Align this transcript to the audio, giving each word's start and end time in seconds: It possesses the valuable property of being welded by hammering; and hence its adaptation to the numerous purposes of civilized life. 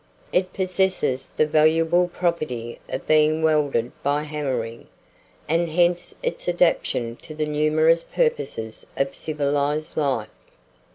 It 0.33 0.51
possesses 0.51 1.29
the 1.37 1.45
valuable 1.45 2.07
property 2.07 2.79
of 2.89 3.05
being 3.05 3.43
welded 3.43 3.91
by 4.01 4.23
hammering; 4.23 4.87
and 5.47 5.69
hence 5.69 6.15
its 6.23 6.49
adaptation 6.49 7.17
to 7.17 7.35
the 7.35 7.45
numerous 7.45 8.03
purposes 8.03 8.83
of 8.97 9.13
civilized 9.13 9.95
life. 9.97 10.27